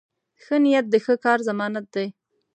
ښه 0.43 0.55
نیت 0.63 0.85
د 0.89 0.95
ښه 1.05 1.15
کار 1.25 1.39
ضمانت 1.47 1.85
دی. 1.95 2.07